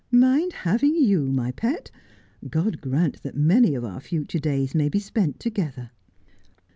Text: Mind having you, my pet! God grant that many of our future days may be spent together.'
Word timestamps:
Mind 0.09 0.51
having 0.65 0.95
you, 0.95 1.31
my 1.31 1.51
pet! 1.51 1.91
God 2.49 2.81
grant 2.81 3.21
that 3.21 3.37
many 3.37 3.75
of 3.75 3.85
our 3.85 3.99
future 3.99 4.39
days 4.39 4.73
may 4.73 4.89
be 4.89 4.97
spent 4.97 5.39
together.' 5.39 5.91